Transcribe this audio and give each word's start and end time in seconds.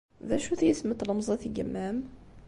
D 0.27 0.29
acu-t 0.35 0.61
yisem 0.65 0.91
n 0.93 0.97
tlemẓit 0.99 1.43
n 1.51 1.53
yemma-m? 1.55 1.97